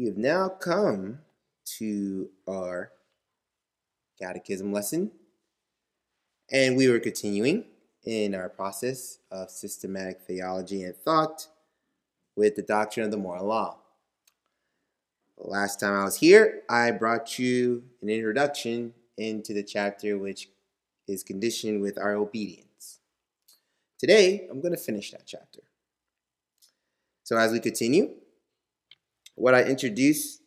[0.00, 1.18] we have now come
[1.78, 2.90] to our
[4.18, 5.10] catechism lesson,
[6.50, 7.66] and we were continuing
[8.04, 11.48] in our process of systematic theology and thought
[12.34, 13.76] with the doctrine of the moral law.
[15.36, 20.48] Last time I was here, I brought you an introduction into the chapter which
[21.08, 23.00] is conditioned with our obedience.
[23.98, 25.60] Today, I'm going to finish that chapter.
[27.22, 28.14] So, as we continue,
[29.40, 30.42] what I introduced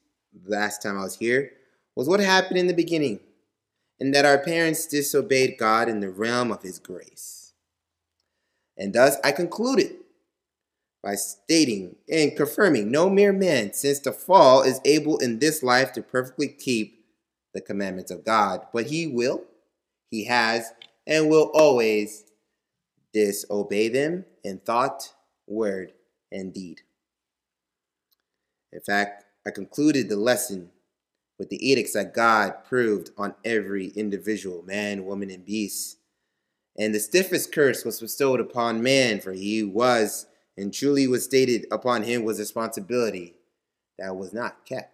[0.46, 1.52] last time I was here
[1.95, 3.20] was what happened in the beginning,
[4.00, 7.53] and that our parents disobeyed God in the realm of His grace.
[8.77, 9.95] And thus I concluded
[11.03, 15.91] by stating and confirming no mere man since the fall is able in this life
[15.94, 17.03] to perfectly keep
[17.53, 19.44] the commandments of God, but he will,
[20.09, 20.72] he has,
[21.05, 22.23] and will always
[23.12, 25.14] disobey them in thought,
[25.45, 25.94] word,
[26.31, 26.81] and deed.
[28.73, 30.72] In fact, I concluded the lesson
[31.38, 35.97] with the edicts that God proved on every individual, man, woman, and beast.
[36.78, 40.25] And the stiffest curse was bestowed upon man, for he was
[40.58, 43.36] and truly was stated upon him was responsibility
[43.97, 44.94] that was not kept.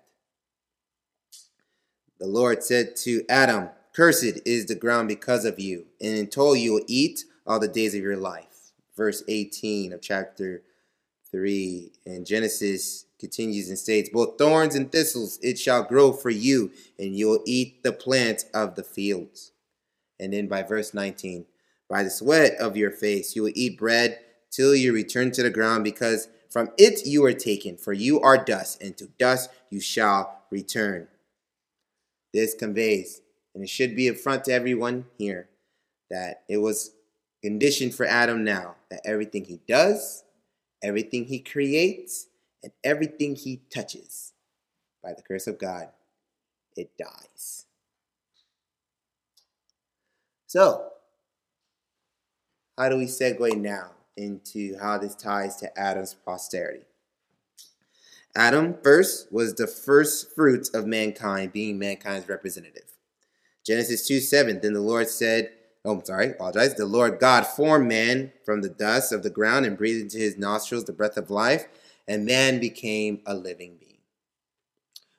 [2.20, 6.74] The Lord said to Adam, Cursed is the ground because of you, and until you
[6.74, 8.72] will eat all the days of your life.
[8.96, 10.64] Verse 18 of chapter
[11.32, 11.92] 3.
[12.06, 17.16] And Genesis continues and states, Both thorns and thistles it shall grow for you, and
[17.16, 19.52] you will eat the plants of the fields.
[20.20, 21.46] And then by verse 19,
[21.90, 24.20] By the sweat of your face you will eat bread
[24.52, 28.44] till you return to the ground, because from it you are taken, for you are
[28.44, 31.08] dust, and to dust you shall return.
[32.34, 33.22] This conveys,
[33.54, 35.50] and it should be a front to everyone here,
[36.10, 36.92] that it was
[37.42, 40.24] conditioned for Adam now that everything he does,
[40.84, 42.28] everything he creates,
[42.64, 44.34] and everything he touches,
[45.04, 45.90] by the curse of God,
[46.76, 47.66] it dies.
[50.48, 50.90] So,
[52.78, 56.84] how do we segue now into how this ties to Adam's posterity.
[58.36, 62.84] Adam first was the first fruits of mankind, being mankind's representative.
[63.66, 65.52] Genesis 2 7, then the Lord said,
[65.86, 66.76] Oh, I'm sorry, apologize.
[66.76, 70.38] The Lord God formed man from the dust of the ground and breathed into his
[70.38, 71.68] nostrils the breath of life,
[72.08, 74.00] and man became a living being.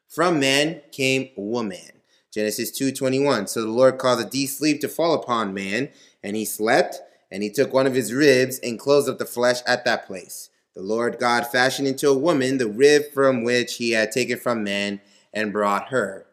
[0.08, 2.02] From man came woman.
[2.30, 3.46] Genesis 2:21.
[3.46, 5.90] So the Lord caused a deep sleep to fall upon man,
[6.22, 7.00] and he slept,
[7.30, 10.50] and he took one of his ribs and closed up the flesh at that place.
[10.74, 14.62] The Lord God fashioned into a woman the rib from which he had taken from
[14.62, 15.00] man
[15.32, 16.26] and brought her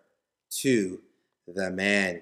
[0.61, 1.01] to
[1.47, 2.21] the man.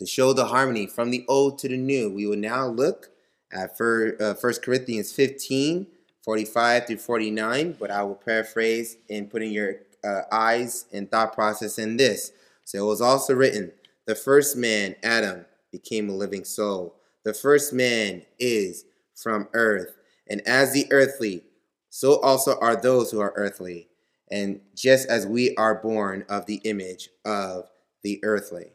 [0.00, 3.10] To show the harmony from the old to the new, we will now look
[3.52, 5.86] at 1 uh, Corinthians 15
[6.24, 11.78] 45 through 49, but I will paraphrase in putting your uh, eyes and thought process
[11.78, 12.32] in this.
[12.64, 13.72] So it was also written,
[14.06, 16.96] the first man, Adam, became a living soul.
[17.24, 19.98] The first man is from earth,
[20.30, 21.44] and as the earthly,
[21.90, 23.88] so also are those who are earthly,
[24.30, 27.68] and just as we are born of the image of
[28.02, 28.72] the earthly.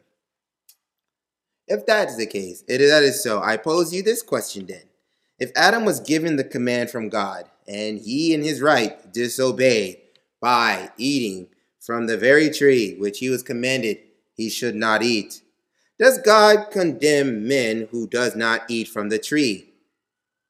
[1.68, 4.84] If that is the case, it that is so, I pose you this question then.
[5.38, 9.98] If Adam was given the command from God, and he in his right disobeyed
[10.40, 11.48] by eating
[11.80, 13.98] from the very tree which he was commanded
[14.34, 15.42] he should not eat,
[15.98, 19.70] does God condemn men who does not eat from the tree?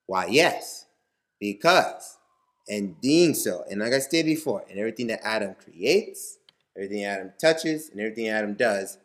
[0.07, 0.87] Why, yes,
[1.41, 2.19] because
[2.69, 6.39] in doing so, and like I stated before, and everything that Adam creates,
[6.77, 8.99] everything Adam touches, and everything Adam does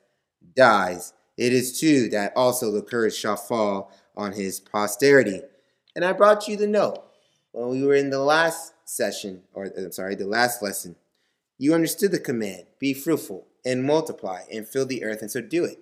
[0.55, 1.13] dies.
[1.37, 5.41] It is true that also the curse shall fall on his posterity.
[5.95, 7.03] And I brought you the note
[7.51, 10.95] when we were in the last session, or uh, I'm sorry, the last lesson.
[11.57, 15.63] You understood the command be fruitful and multiply and fill the earth, and so do
[15.65, 15.79] it.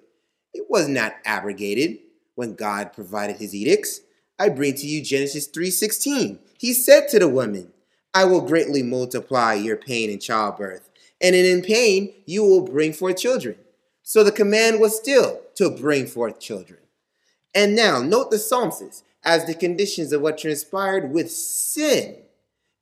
[0.53, 1.99] It was not abrogated
[2.35, 4.01] when God provided his edicts.
[4.37, 6.39] I bring to you Genesis 3:16.
[6.57, 7.73] He said to the woman,
[8.13, 10.89] I will greatly multiply your pain in childbirth,
[11.21, 13.55] and in pain you will bring forth children.
[14.09, 16.79] So the command was still to bring forth children.
[17.53, 22.15] And now note the psalmist as the conditions of what transpired with sin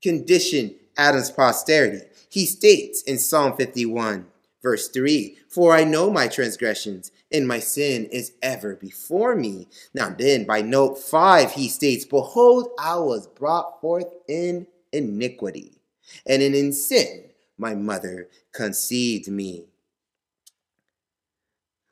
[0.01, 2.05] condition Adam's posterity.
[2.29, 4.25] He states in Psalm 51,
[4.63, 9.67] verse 3 For I know my transgressions, and my sin is ever before me.
[9.93, 15.81] Now, then, by note 5, he states, Behold, I was brought forth in iniquity,
[16.25, 19.65] and in sin my mother conceived me.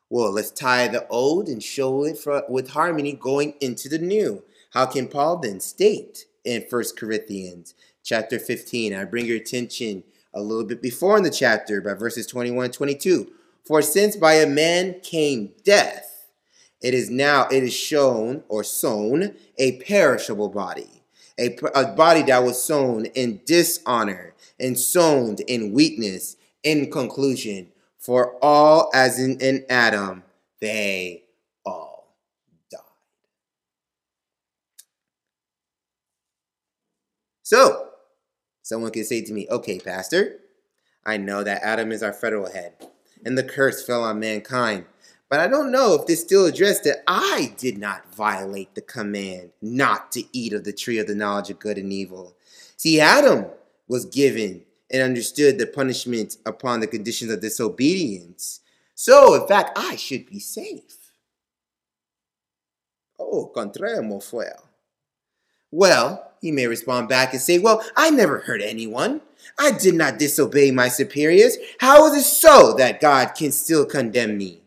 [0.09, 4.43] Well, let's tie the old and show it for, with harmony going into the new.
[4.71, 7.73] How can Paul then state in 1 Corinthians
[8.05, 10.03] chapter 15, I bring your attention
[10.33, 13.31] a little bit before in the chapter by verses 21 and 22.
[13.65, 16.27] For since by a man came death,
[16.81, 21.03] it is now it is shown or sown a perishable body,
[21.39, 26.37] a, a body that was sown in dishonor and sown in weakness.
[26.63, 27.67] In conclusion,
[28.05, 30.23] for all as in, in Adam,
[30.61, 31.23] they
[31.65, 32.15] all
[32.69, 32.79] died.
[37.41, 37.89] So,
[38.61, 40.37] someone could say to me, okay, Pastor,
[41.03, 42.73] I know that Adam is our federal head
[43.25, 44.85] and the curse fell on mankind.
[45.27, 49.49] But I don't know if this still addressed that I did not violate the command
[49.63, 52.35] not to eat of the tree of the knowledge of good and evil.
[52.77, 53.47] See, Adam
[53.87, 58.61] was given and understood the punishment upon the conditions of disobedience.
[58.93, 61.11] So, in fact, I should be safe.
[63.19, 64.61] Oh, contraire, mon frère.
[65.71, 69.21] Well, he may respond back and say, Well, I never hurt anyone.
[69.59, 71.57] I did not disobey my superiors.
[71.79, 74.61] How is it so that God can still condemn me?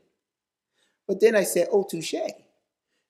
[1.06, 2.14] But then I said, Oh, touche.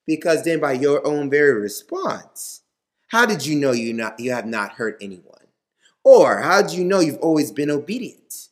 [0.07, 2.63] Because then by your own very response,
[3.09, 5.28] how did you know you, not, you have not hurt anyone?
[6.09, 8.49] Or how do you know you've always been obedient?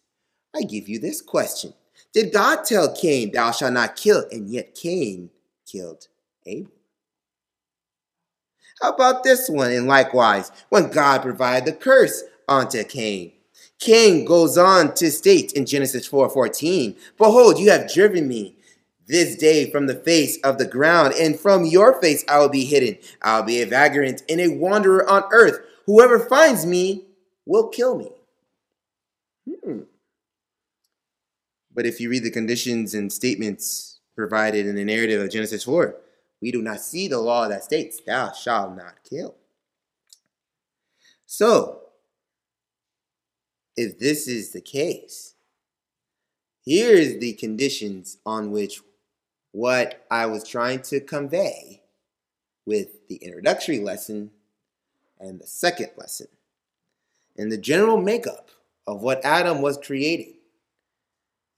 [0.54, 1.72] I give you this question
[2.12, 5.30] Did God tell Cain, Thou shalt not kill, and yet Cain
[5.66, 6.06] killed
[6.44, 6.70] Abel?
[8.82, 9.72] How about this one?
[9.72, 13.32] And likewise, when God provided the curse unto Cain.
[13.78, 18.58] Cain goes on to state in Genesis 4:14, "Behold, you have driven me
[19.06, 22.66] this day from the face of the ground, and from your face I will be
[22.66, 22.98] hidden.
[23.22, 25.58] I will be a vagrant and a wanderer on earth.
[25.86, 27.06] Whoever finds me
[27.46, 28.10] will kill me."
[29.48, 29.80] Hmm.
[31.72, 35.94] But if you read the conditions and statements provided in the narrative of Genesis 4,
[36.40, 39.34] we do not see the law that states, Thou shalt not kill.
[41.26, 41.80] So,
[43.76, 45.34] if this is the case,
[46.64, 48.80] here's the conditions on which
[49.52, 51.82] what I was trying to convey
[52.64, 54.30] with the introductory lesson
[55.18, 56.28] and the second lesson.
[57.36, 58.50] And the general makeup
[58.86, 60.34] of what Adam was created.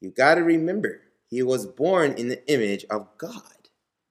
[0.00, 3.42] You got to remember, he was born in the image of God.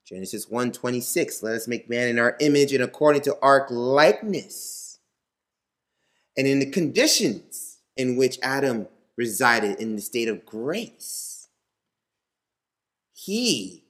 [0.06, 5.00] Genesis 1:26, let us make man in our image and according to our likeness.
[6.38, 8.88] And in the conditions in which Adam
[9.18, 11.50] resided in the state of grace.
[13.13, 13.84] He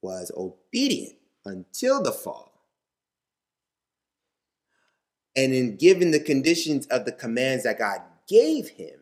[0.00, 2.47] was obedient until the fall.
[5.38, 8.98] And in given the conditions of the commands that God gave him,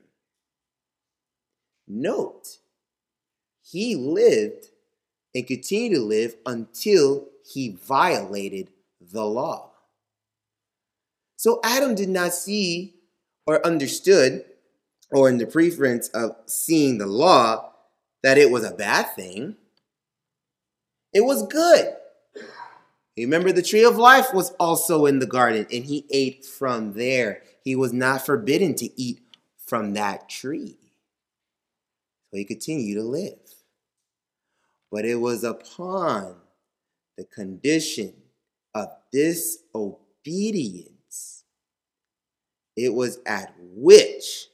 [1.88, 2.58] note,
[3.62, 4.66] he lived
[5.34, 8.68] and continued to live until he violated
[9.00, 9.70] the law.
[11.38, 12.96] So Adam did not see
[13.46, 14.44] or understood,
[15.10, 17.72] or in the preference of seeing the law,
[18.22, 19.56] that it was a bad thing.
[21.14, 21.96] It was good.
[23.16, 27.42] Remember, the tree of life was also in the garden, and he ate from there.
[27.64, 29.20] He was not forbidden to eat
[29.56, 30.76] from that tree.
[32.30, 33.38] So he continued to live.
[34.92, 36.36] But it was upon
[37.16, 38.12] the condition
[38.74, 40.92] of disobedience
[42.76, 44.48] it was at which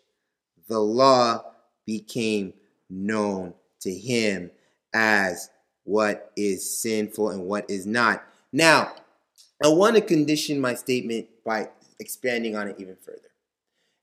[0.69, 1.43] the law
[1.85, 2.55] became
[2.89, 4.51] known to him
[4.95, 5.51] as
[5.85, 8.25] what is sinful and what is not.
[8.53, 8.93] Now,
[9.65, 13.19] I want to condition my statement by expanding on it even further.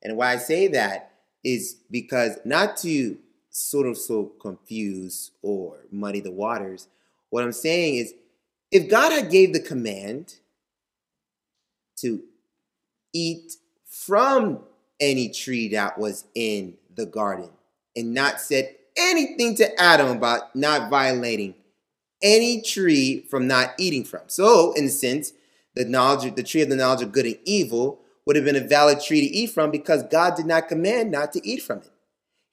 [0.01, 1.11] And why I say that
[1.43, 3.17] is because not to
[3.49, 6.87] sort of so confuse or muddy the waters,
[7.29, 8.13] what I'm saying is
[8.71, 10.35] if God had gave the command
[11.97, 12.21] to
[13.13, 13.53] eat
[13.85, 14.59] from
[14.99, 17.49] any tree that was in the garden
[17.95, 21.55] and not said anything to Adam about not violating
[22.21, 24.21] any tree from not eating from.
[24.27, 25.33] So, in a sense,
[25.75, 28.67] the knowledge, the tree of the knowledge of good and evil would have been a
[28.67, 31.91] valid tree to eat from because God did not command not to eat from it.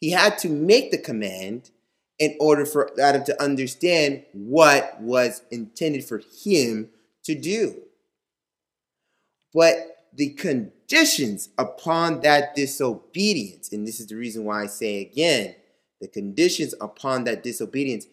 [0.00, 1.70] He had to make the command
[2.18, 6.88] in order for Adam to understand what was intended for him
[7.25, 7.82] to do.
[9.52, 9.76] But
[10.14, 15.54] the conditions upon that disobedience, and this is the reason why I say again,
[16.00, 18.06] the conditions upon that disobedience,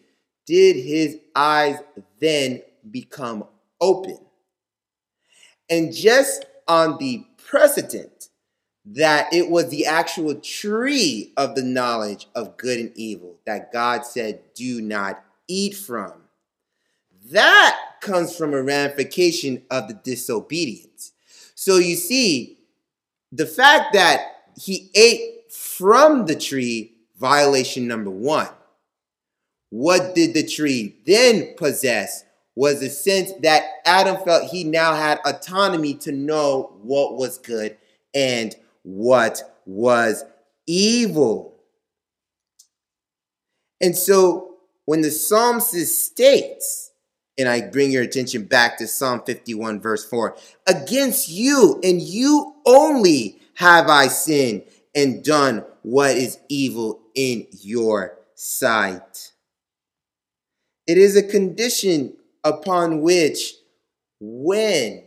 [0.46, 1.78] did his eyes
[2.20, 3.44] then become
[3.80, 4.18] open?
[5.70, 8.28] And just on the precedent
[8.86, 14.04] that it was the actual tree of the knowledge of good and evil that God
[14.04, 16.12] said, do not eat from.
[17.30, 21.12] That comes from a ramification of the disobedience.
[21.54, 22.58] So you see,
[23.32, 24.20] the fact that
[24.60, 28.48] he ate from the tree, violation number one.
[29.74, 32.24] What did the tree then possess?
[32.54, 37.76] Was a sense that Adam felt he now had autonomy to know what was good
[38.14, 38.54] and
[38.84, 40.24] what was
[40.68, 41.56] evil.
[43.80, 45.74] And so when the psalmist
[46.06, 46.92] states,
[47.36, 50.36] and I bring your attention back to Psalm 51, verse 4
[50.68, 54.62] Against you and you only have I sinned
[54.94, 59.32] and done what is evil in your sight.
[60.86, 63.54] It is a condition upon which,
[64.20, 65.04] when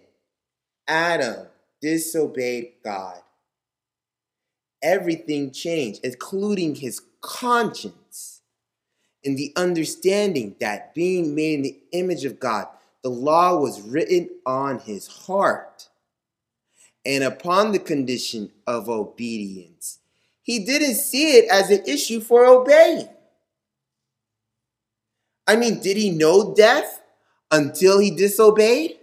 [0.88, 1.48] Adam
[1.81, 3.22] disobeyed God,
[4.81, 8.41] everything changed, including his conscience
[9.24, 12.67] and the understanding that being made in the image of God,
[13.03, 15.89] the law was written on his heart.
[17.05, 20.00] And upon the condition of obedience,
[20.41, 23.10] he didn't see it as an issue for obeying.
[25.48, 27.01] I mean, did he know death
[27.51, 28.98] until he disobeyed?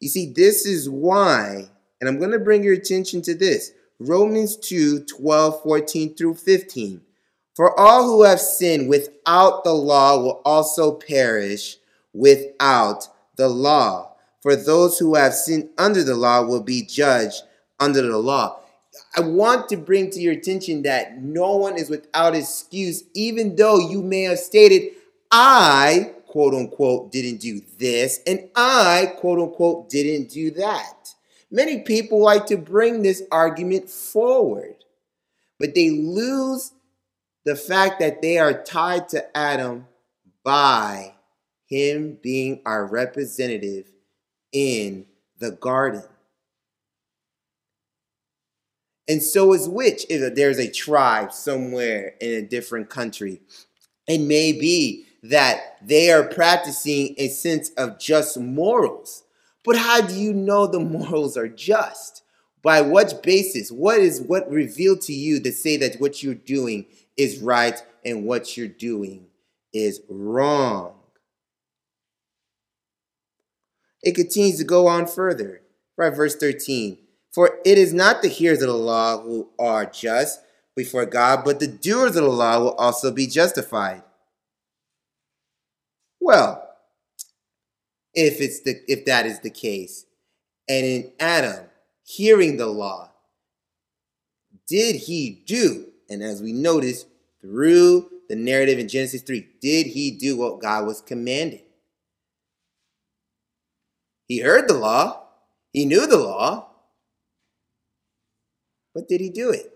[0.00, 1.70] You see, this is why,
[2.00, 7.00] and I'm going to bring your attention to this Romans 2 12, 14 through 15.
[7.54, 11.76] For all who have sinned without the law will also perish
[12.12, 14.12] without the law.
[14.40, 17.42] For those who have sinned under the law will be judged
[17.78, 18.61] under the law.
[19.14, 23.78] I want to bring to your attention that no one is without excuse, even though
[23.78, 24.92] you may have stated,
[25.30, 31.14] I, quote unquote, didn't do this, and I, quote unquote, didn't do that.
[31.50, 34.76] Many people like to bring this argument forward,
[35.58, 36.72] but they lose
[37.44, 39.86] the fact that they are tied to Adam
[40.42, 41.14] by
[41.66, 43.90] him being our representative
[44.52, 45.06] in
[45.38, 46.04] the garden.
[49.08, 53.40] And so is which if there's a tribe somewhere in a different country.
[54.06, 59.24] It may be that they are practicing a sense of just morals.
[59.64, 62.22] But how do you know the morals are just?
[62.62, 63.72] By what basis?
[63.72, 68.24] What is what revealed to you to say that what you're doing is right and
[68.24, 69.26] what you're doing
[69.72, 70.94] is wrong?
[74.02, 75.62] It continues to go on further.
[75.96, 76.98] Right, verse 13.
[77.34, 80.40] For it is not the hearers of the law who are just
[80.76, 84.02] before God, but the doers of the law will also be justified.
[86.20, 86.68] Well,
[88.14, 90.04] if it's the if that is the case,
[90.68, 91.66] and in Adam
[92.04, 93.10] hearing the law,
[94.68, 95.86] did he do?
[96.10, 97.06] And as we notice
[97.40, 101.62] through the narrative in Genesis 3, did he do what God was commanding?
[104.28, 105.24] He heard the law,
[105.72, 106.71] he knew the law,
[108.94, 109.72] but did he do it?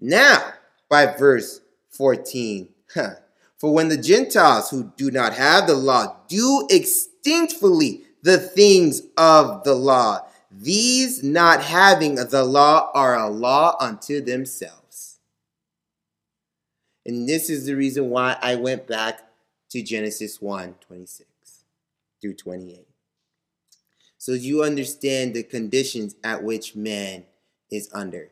[0.00, 0.52] Now,
[0.88, 3.14] by verse 14, huh,
[3.56, 9.64] for when the Gentiles who do not have the law do extinctly the things of
[9.64, 15.18] the law, these not having the law are a law unto themselves.
[17.06, 19.20] And this is the reason why I went back
[19.70, 21.28] to Genesis 1 26
[22.20, 22.86] through 28
[24.24, 27.24] so you understand the conditions at which man
[27.70, 28.30] is under.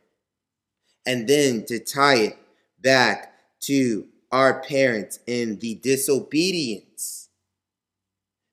[1.04, 2.38] And then to tie it
[2.80, 3.34] back
[3.64, 7.28] to our parents and the disobedience.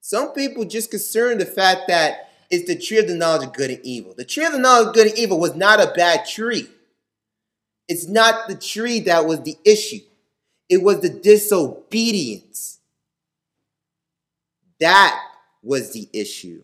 [0.01, 3.69] Some people just concern the fact that it's the tree of the knowledge of good
[3.69, 4.13] and evil.
[4.17, 6.67] The tree of the knowledge of good and evil was not a bad tree.
[7.88, 10.01] It's not the tree that was the issue.
[10.67, 12.79] It was the disobedience.
[14.81, 15.17] That
[15.63, 16.63] was the issue.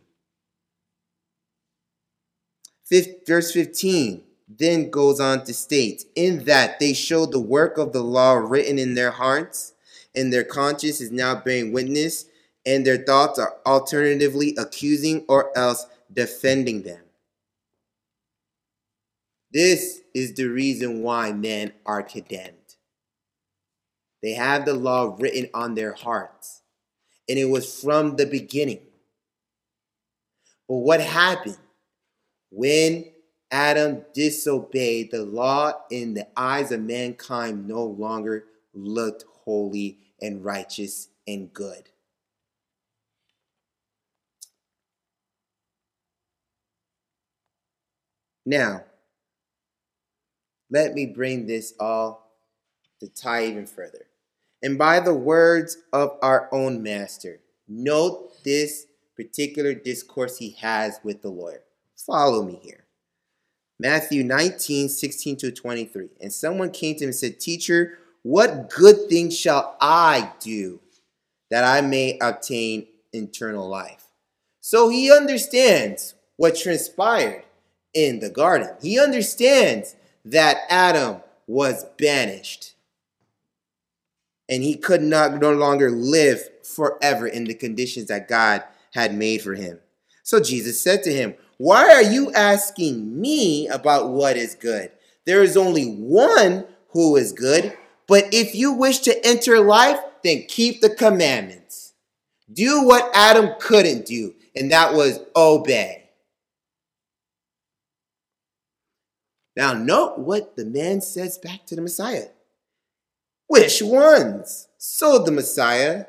[2.89, 8.03] Verse 15 then goes on to state, in that they showed the work of the
[8.03, 9.73] law written in their hearts,
[10.13, 12.25] and their conscience is now bearing witness,
[12.65, 17.01] and their thoughts are alternatively accusing or else defending them.
[19.51, 22.51] This is the reason why men are condemned.
[24.21, 26.61] They have the law written on their hearts,
[27.29, 28.81] and it was from the beginning.
[30.67, 31.57] But what happened?
[32.55, 33.03] When
[33.51, 41.09] Adam disobeyed, the law in the eyes of mankind no longer looked holy and righteous
[41.27, 41.89] and good.
[48.45, 48.85] Now,
[50.71, 52.31] let me bring this all
[53.01, 54.05] to tie even further.
[54.63, 61.21] And by the words of our own master, note this particular discourse he has with
[61.21, 61.64] the lawyer.
[61.95, 62.85] Follow me here.
[63.79, 66.09] Matthew 19, 16 to 23.
[66.21, 70.79] And someone came to him and said, Teacher, what good thing shall I do
[71.51, 74.07] that I may obtain eternal life?
[74.61, 77.43] So he understands what transpired
[77.93, 78.69] in the garden.
[78.81, 82.73] He understands that Adam was banished
[84.49, 89.41] and he could not no longer live forever in the conditions that God had made
[89.41, 89.79] for him.
[90.23, 94.91] So Jesus said to him, Why are you asking me about what is good?
[95.25, 100.45] There is only one who is good, but if you wish to enter life, then
[100.47, 101.93] keep the commandments.
[102.51, 106.09] Do what Adam couldn't do, and that was obey.
[109.55, 112.27] Now, note what the man says back to the Messiah.
[113.47, 114.67] Which ones?
[114.77, 116.05] So the Messiah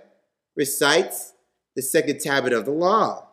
[0.57, 1.33] recites
[1.77, 3.26] the second tablet of the law.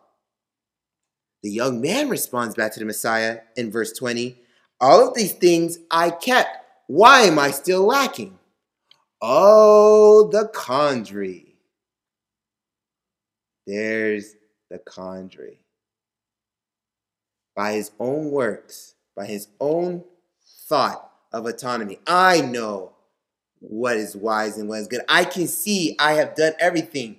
[1.44, 4.40] The young man responds back to the Messiah in verse 20
[4.80, 6.48] All of these things I kept.
[6.86, 8.38] Why am I still lacking?
[9.20, 11.56] Oh, the quandary.
[13.66, 14.36] There's
[14.70, 15.60] the quandary.
[17.54, 20.02] By his own works, by his own
[20.66, 22.92] thought of autonomy, I know
[23.60, 25.02] what is wise and what is good.
[25.10, 27.18] I can see I have done everything.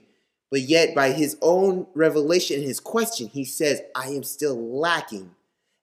[0.56, 5.32] But yet, by his own revelation and his question, he says, I am still lacking.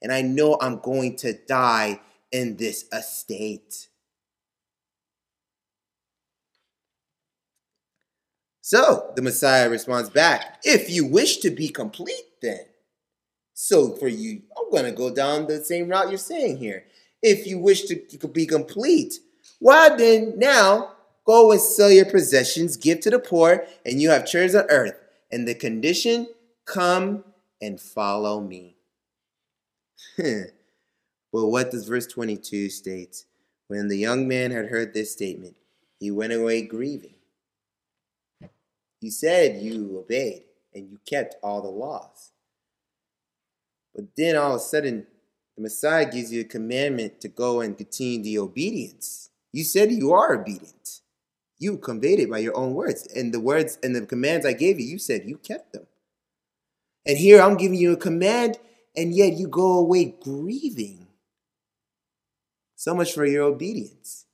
[0.01, 2.01] And I know I'm going to die
[2.31, 3.89] in this estate.
[8.63, 12.61] So the Messiah responds back, If you wish to be complete, then.
[13.53, 16.87] So for you, I'm going to go down the same route you're saying here.
[17.21, 19.19] If you wish to be complete,
[19.59, 20.93] why then now
[21.27, 24.95] go and sell your possessions, give to the poor, and you have treasures on earth.
[25.31, 26.29] And the condition,
[26.67, 27.25] come
[27.61, 28.77] and follow me.
[30.19, 30.47] but
[31.33, 33.25] what does verse 22 state?
[33.69, 35.57] When the young man had heard this statement,
[35.99, 37.15] he went away grieving.
[39.01, 40.43] You said you obeyed
[40.75, 42.33] and you kept all the laws.
[43.95, 45.07] But then all of a sudden,
[45.57, 49.31] the Messiah gives you a commandment to go and continue the obedience.
[49.53, 51.02] You said you are obedient.
[51.63, 53.07] You conveyed it by your own words.
[53.15, 55.87] And the words and the commands I gave you, you said you kept them.
[57.07, 58.59] And here I'm giving you a command,
[58.97, 61.07] and yet you go away grieving.
[62.75, 64.27] So much for your obedience.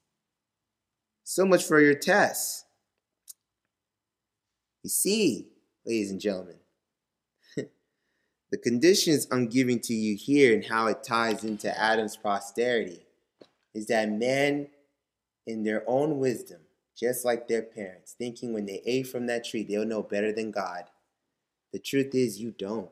[1.23, 2.64] So much for your tests.
[4.83, 5.49] You see,
[5.85, 6.57] ladies and gentlemen,
[7.57, 13.03] the conditions I'm giving to you here and how it ties into Adam's posterity
[13.75, 14.69] is that men,
[15.47, 16.61] in their own wisdom,
[16.99, 20.51] just like their parents, thinking when they ate from that tree, they'll know better than
[20.51, 20.85] God.
[21.73, 22.91] The truth is, you don't.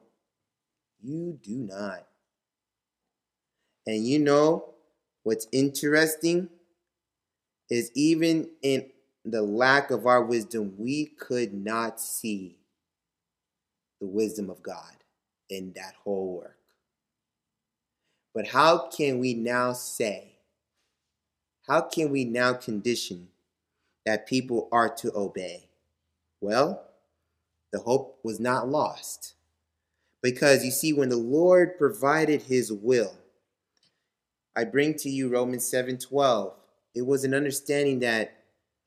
[1.02, 2.06] You do not.
[3.86, 4.74] And you know
[5.22, 6.48] what's interesting
[7.70, 8.86] is even in
[9.24, 12.58] the lack of our wisdom, we could not see
[14.00, 14.94] the wisdom of God
[15.50, 16.58] in that whole work.
[18.34, 20.36] But how can we now say
[21.66, 23.28] how can we now condition
[24.06, 25.68] that people are to obey?
[26.40, 26.82] Well,
[27.72, 29.34] the hope was not lost.
[30.22, 33.14] Because you see, when the Lord provided his will,
[34.56, 36.54] I bring to you Romans 7:12.
[36.94, 38.32] It was an understanding that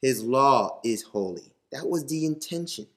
[0.02, 1.54] his law is holy.
[1.72, 2.88] That was the intention.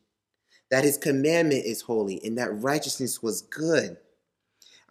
[0.71, 3.99] That his commandment is holy and that righteousness was good.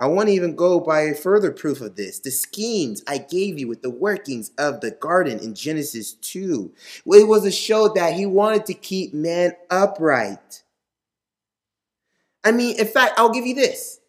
[0.02, 2.18] I want to even go by a further proof of this.
[2.18, 6.74] The schemes I gave you with the workings of the garden in Genesis 2.
[7.06, 10.64] It was a show that he wanted to keep man upright.
[12.44, 14.00] I mean, in fact, I'll give you this.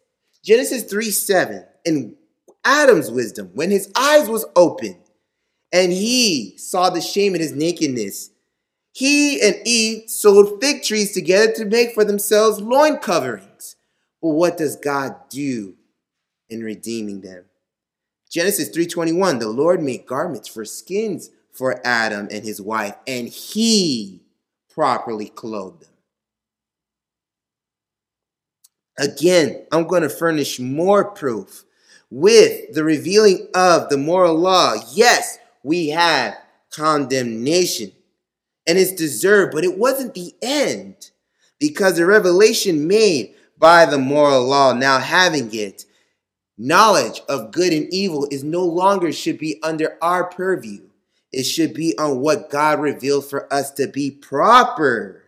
[0.43, 1.63] Genesis 3 7.
[1.85, 2.15] In
[2.65, 4.97] Adam's wisdom, when his eyes was open
[5.71, 8.31] and he saw the shame in his nakedness,
[8.93, 13.75] he and Eve sewed fig trees together to make for themselves loin coverings.
[14.23, 15.75] But what does God do
[16.49, 17.45] in redeeming them.
[18.29, 24.21] Genesis 3:21 The Lord made garments for skins for Adam and his wife and he
[24.73, 25.89] properly clothed them.
[28.97, 31.63] Again, I'm going to furnish more proof
[32.09, 34.73] with the revealing of the moral law.
[34.93, 36.35] Yes, we have
[36.71, 37.91] condemnation
[38.65, 41.11] and it's deserved, but it wasn't the end
[41.59, 45.85] because the revelation made by the moral law, now having it,
[46.65, 50.79] Knowledge of good and evil is no longer should be under our purview.
[51.29, 55.25] It should be on what God revealed for us to be proper.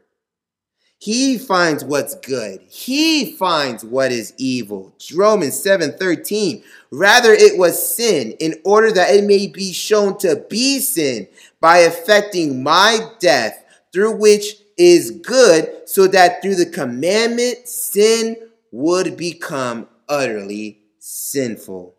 [0.97, 2.61] He finds what's good.
[2.69, 4.95] He finds what is evil.
[5.13, 6.63] Romans 7:13.
[6.89, 11.27] Rather it was sin in order that it may be shown to be sin
[11.59, 18.37] by effecting my death through which is good so that through the commandment sin
[18.71, 21.93] would become utterly sinful.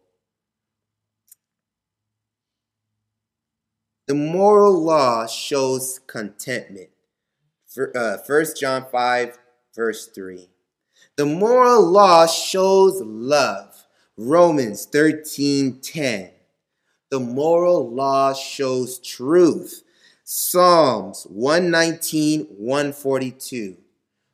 [4.08, 6.90] The moral law shows contentment.
[7.94, 9.38] Uh, 1 John 5,
[9.76, 10.48] verse 3.
[11.16, 13.86] The moral law shows love.
[14.16, 16.30] Romans 13, 10.
[17.10, 19.84] The moral law shows truth.
[20.24, 23.76] Psalms 119, 142.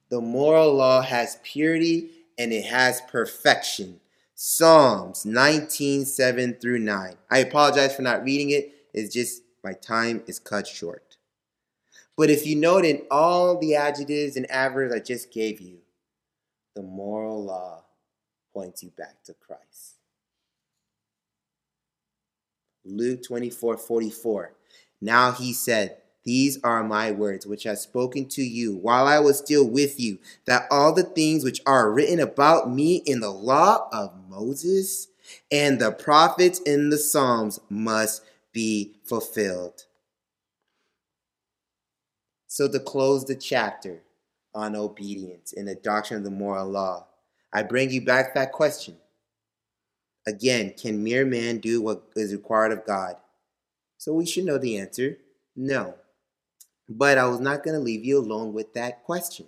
[0.08, 4.00] The moral law has purity and it has perfection.
[4.44, 7.14] Psalms 19, 7 through 9.
[7.30, 8.74] I apologize for not reading it.
[8.92, 11.16] It's just my time is cut short.
[12.16, 15.78] But if you note in all the adjectives and adverbs I just gave you,
[16.74, 17.84] the moral law
[18.52, 19.98] points you back to Christ.
[22.84, 24.54] Luke 24 44.
[25.00, 29.18] Now he said, These are my words which I have spoken to you while I
[29.18, 33.30] was still with you, that all the things which are written about me in the
[33.30, 35.08] law of Moses
[35.50, 39.84] and the prophets in the Psalms must be fulfilled.
[42.46, 44.02] So, to close the chapter
[44.54, 47.06] on obedience in the doctrine of the moral law,
[47.52, 48.96] I bring you back that question.
[50.26, 53.16] Again, can mere man do what is required of God?
[53.96, 55.16] So, we should know the answer
[55.56, 55.94] no.
[56.94, 59.46] But I was not going to leave you alone with that question.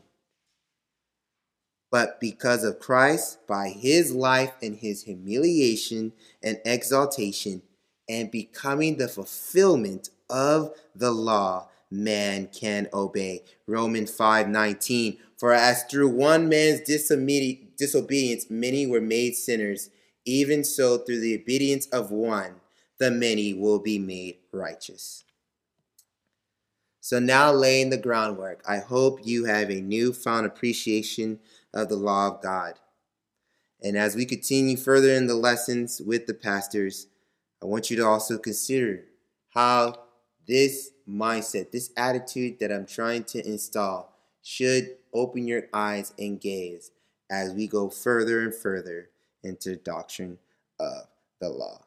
[1.91, 7.63] But because of Christ, by his life and his humiliation and exaltation,
[8.09, 13.45] and becoming the fulfillment of the law, man can obey.
[13.67, 19.91] Romans 5:19 For as through one man's disobedience many were made sinners,
[20.25, 22.61] even so through the obedience of one
[22.99, 25.24] the many will be made righteous.
[27.05, 31.39] So now laying the groundwork, I hope you have a newfound appreciation
[31.75, 32.81] of the law of God.
[33.83, 37.09] And as we continue further in the lessons with the pastors,
[37.63, 39.05] I want you to also consider
[39.51, 39.97] how
[40.47, 46.91] this mindset, this attitude that I'm trying to install, should open your eyes and gaze
[47.31, 49.11] as we go further and further
[49.43, 50.39] into the doctrine
[50.81, 51.07] of
[51.39, 51.85] the law.